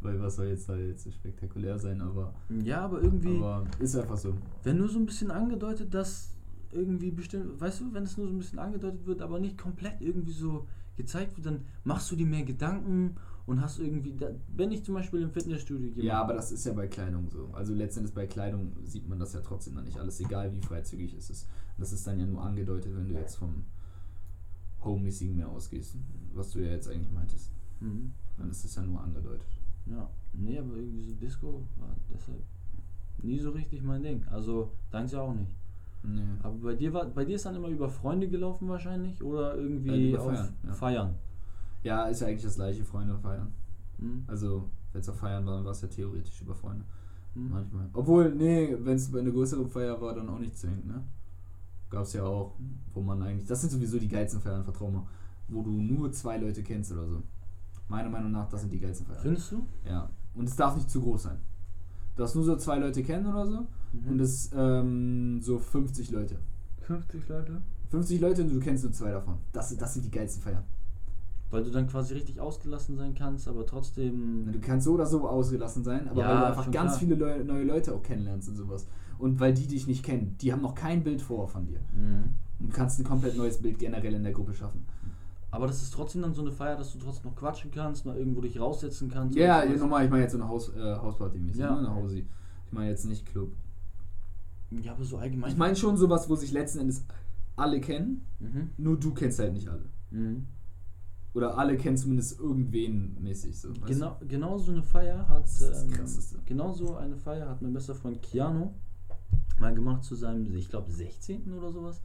[0.00, 2.34] Weil was soll jetzt da jetzt so spektakulär sein, aber,
[2.64, 4.34] Ja, aber irgendwie, aber ist einfach so.
[4.64, 6.33] wenn nur so ein bisschen angedeutet, dass
[6.74, 10.00] irgendwie bestimmt, weißt du, wenn es nur so ein bisschen angedeutet wird, aber nicht komplett
[10.00, 14.72] irgendwie so gezeigt wird, dann machst du dir mehr Gedanken und hast irgendwie, da, wenn
[14.72, 16.04] ich zum Beispiel im Fitnessstudio gehe.
[16.04, 17.50] Ja, aber das ist ja bei Kleidung so.
[17.52, 21.14] Also letztendlich bei Kleidung sieht man das ja trotzdem dann nicht alles, egal wie freizügig
[21.14, 21.48] es ist.
[21.78, 23.64] Das ist dann ja nur angedeutet, wenn du jetzt vom
[24.82, 25.96] Homemäßigen mehr ausgehst,
[26.34, 27.50] was du ja jetzt eigentlich meintest.
[27.80, 28.12] Mhm.
[28.38, 29.46] Dann ist es ja nur angedeutet.
[29.86, 32.42] Ja, nee, aber irgendwie so Disco war deshalb
[33.22, 34.24] nie so richtig mein Ding.
[34.28, 35.50] Also deins ja auch nicht.
[36.06, 36.22] Nee.
[36.42, 39.60] Aber bei dir war, bei dir ist dann immer über Freunde gelaufen wahrscheinlich oder Äh,
[39.60, 40.72] irgendwie über auf Feiern, ja.
[40.72, 41.14] Feiern.
[41.82, 43.52] Ja, ist ja eigentlich das gleiche, Freunde feiern.
[43.98, 44.24] Mhm.
[44.26, 46.84] Also, wenn es auf Feiern war, dann war es ja theoretisch über Freunde.
[47.34, 47.50] Mhm.
[47.50, 47.88] Manchmal.
[47.92, 51.02] Obwohl, nee, wenn es eine größere Feier war, dann auch nicht zwingend, ne?
[51.90, 52.54] Gab's ja auch,
[52.92, 53.46] wo man eigentlich.
[53.46, 55.04] Das sind sowieso die geilsten Feiern, vertrau mal.
[55.48, 57.22] Wo du nur zwei Leute kennst oder so.
[57.88, 59.20] Meiner Meinung nach, das sind die geilsten Feiern.
[59.20, 59.66] Findest du?
[59.86, 60.08] Ja.
[60.34, 61.38] Und es darf nicht zu groß sein.
[62.16, 63.66] Du darfst nur so zwei Leute kennen oder so.
[63.92, 64.12] Mhm.
[64.12, 66.36] Und es ähm, so 50 Leute.
[66.82, 67.60] 50 Leute?
[67.90, 69.38] 50 Leute und du kennst nur zwei davon.
[69.52, 70.64] Das, das sind die geilsten Feiern.
[71.50, 74.50] Weil du dann quasi richtig ausgelassen sein kannst, aber trotzdem.
[74.52, 76.98] Du kannst so oder so ausgelassen sein, aber Ja, weil du einfach ganz klar.
[76.98, 78.86] viele Leu neue Leute auch kennenlernst und sowas.
[79.18, 81.78] Und weil die dich nicht kennen, die haben noch kein Bild vor von dir.
[81.96, 82.34] Mhm.
[82.58, 84.84] Und du kannst ein komplett neues Bild generell in der Gruppe schaffen.
[85.54, 88.16] Aber das ist trotzdem dann so eine Feier, dass du trotzdem noch quatschen kannst, mal
[88.16, 89.36] irgendwo dich raussetzen kannst.
[89.36, 89.80] Ja, sowas.
[89.80, 91.70] nochmal, ich meine jetzt so eine Haus, äh, Hausparty-mäßig, Ja.
[91.72, 91.78] ne?
[91.78, 92.26] Eine Hausi.
[92.66, 93.52] Ich meine jetzt nicht Club.
[94.82, 95.50] Ja, aber so allgemein.
[95.52, 97.04] Ich meine schon sowas, wo sich letzten Endes
[97.54, 98.70] alle kennen, Mhm.
[98.78, 99.84] nur du kennst halt nicht alle.
[100.10, 100.46] Mhm.
[101.34, 103.72] Oder alle kennen zumindest irgendwen mäßig so.
[103.86, 105.44] Genau, genau so eine Feier hat.
[105.44, 106.38] Das ist das ähm, Krasseste.
[106.46, 108.70] Genau so eine Feier hat mein bester Freund Keanu
[109.60, 111.52] mal gemacht zu seinem, ich glaube, 16.
[111.52, 112.00] oder sowas.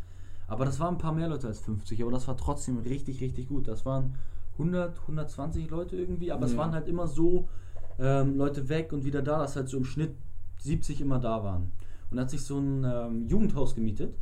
[0.50, 3.48] Aber das waren ein paar mehr Leute als 50, aber das war trotzdem richtig, richtig
[3.48, 3.68] gut.
[3.68, 4.16] Das waren
[4.54, 6.58] 100, 120 Leute irgendwie, aber es Ja.
[6.60, 7.48] waren halt immer so
[8.00, 10.16] ähm, Leute weg und wieder da, dass halt so im Schnitt
[10.60, 11.72] 70 immer da waren.
[12.10, 14.16] Und er hat sich so ein ähm, Jugendhaus gemietet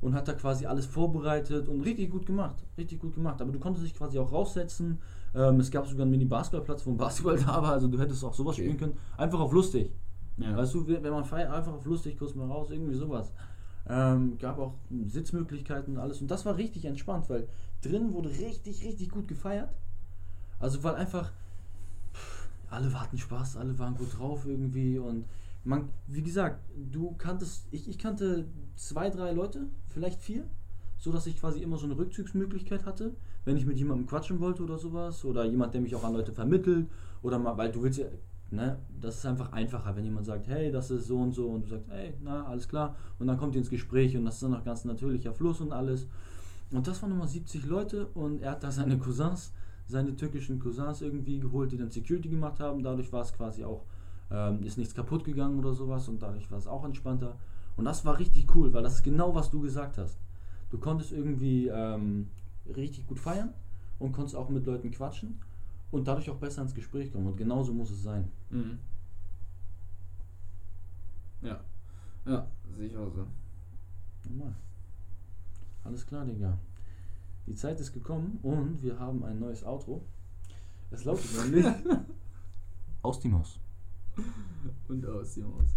[0.00, 2.56] und hat da quasi alles vorbereitet und richtig gut gemacht.
[2.76, 3.40] Richtig gut gemacht.
[3.40, 4.98] Aber du konntest dich quasi auch raussetzen.
[5.34, 7.72] Ähm, es gab sogar einen Mini-Basketballplatz, wo ein Basketball da war.
[7.72, 8.62] Also du hättest auch sowas Okay.
[8.64, 8.96] spielen können.
[9.16, 9.92] Einfach auf lustig.
[10.38, 10.56] Ja.
[10.56, 13.32] Weißt du, wenn man feiert, einfach auf lustig, kurz mal raus, irgendwie sowas.
[13.88, 14.74] Ähm, gab auch
[15.06, 16.20] Sitzmöglichkeiten und alles.
[16.20, 17.48] Und das war richtig entspannt, weil
[17.82, 19.70] drin wurde richtig, richtig gut gefeiert.
[20.58, 21.32] Also weil einfach
[22.14, 25.24] pff, alle hatten Spaß, alle waren gut drauf irgendwie und
[25.64, 30.44] man, wie gesagt, du kanntest, ich, ich kannte zwei, drei Leute, vielleicht vier,
[30.98, 33.14] so dass ich quasi immer so eine Rückzugsmöglichkeit hatte,
[33.44, 36.32] wenn ich mit jemandem quatschen wollte oder sowas oder jemand, der mich auch an Leute
[36.32, 36.88] vermittelt
[37.22, 38.06] oder mal, weil du willst ja,
[38.52, 41.64] ne, das ist einfach einfacher, wenn jemand sagt, hey, das ist so und so und
[41.64, 44.42] du sagst, hey, na, alles klar und dann kommt ihr ins Gespräch und das ist
[44.42, 46.06] dann noch ganz natürlicher Fluss und alles
[46.72, 49.52] und das waren nochmal 70 Leute und er hat da seine Cousins,
[49.86, 52.82] seine türkischen Cousins irgendwie geholt, die dann Security gemacht haben.
[52.82, 53.84] Dadurch war es quasi auch,
[54.30, 57.36] ähm, ist nichts kaputt gegangen oder sowas und dadurch war es auch entspannter.
[57.76, 60.18] Und das war richtig cool, weil das ist genau, was du gesagt hast.
[60.70, 62.28] Du konntest irgendwie ähm,
[62.74, 63.50] richtig gut feiern
[63.98, 65.38] und konntest auch mit Leuten quatschen
[65.92, 67.26] und dadurch auch besser ins Gespräch kommen.
[67.28, 68.28] Und genauso muss es sein.
[68.50, 68.78] Mhm.
[71.42, 71.60] Ja.
[72.24, 73.26] Ja, sehe ich auch so.
[74.28, 74.54] Normal.
[75.84, 76.58] Alles klar, Digga.
[77.46, 80.04] Die Zeit ist gekommen und wir haben ein neues Outro.
[80.90, 81.66] Es lautet nämlich
[83.02, 83.58] aus die Maus.
[84.88, 85.74] Und aus, die Maus.